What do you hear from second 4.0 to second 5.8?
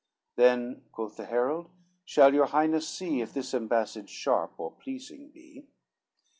sharp or pleasing be."